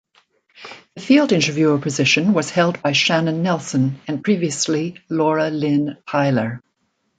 The 0.95 1.01
field 1.03 1.31
interviewer 1.31 1.77
position 1.77 2.33
was 2.33 2.49
held 2.49 2.81
by 2.81 2.91
Shannon 2.91 3.43
Nelson, 3.43 4.01
and 4.07 4.23
previously 4.23 4.95
Laura-Lynn 5.09 5.95
Tyler. 6.09 6.63